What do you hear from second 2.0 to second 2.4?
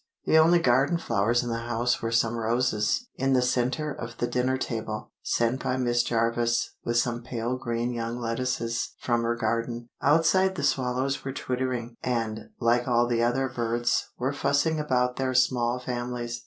were some